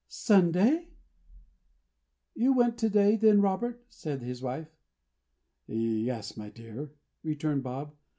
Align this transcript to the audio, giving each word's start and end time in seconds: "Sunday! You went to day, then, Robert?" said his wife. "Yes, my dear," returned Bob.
"Sunday! 0.07 0.87
You 2.33 2.53
went 2.53 2.79
to 2.79 2.89
day, 2.89 3.15
then, 3.17 3.39
Robert?" 3.39 3.85
said 3.87 4.23
his 4.23 4.41
wife. 4.41 4.75
"Yes, 5.67 6.35
my 6.35 6.49
dear," 6.49 6.89
returned 7.21 7.61
Bob. 7.61 7.93